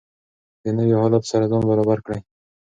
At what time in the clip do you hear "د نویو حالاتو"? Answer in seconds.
0.63-1.29